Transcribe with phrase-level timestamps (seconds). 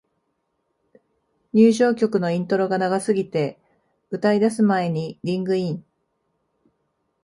[1.53, 3.59] 入場曲のイントロが長すぎて、
[4.09, 5.85] 歌い出す前にリングイン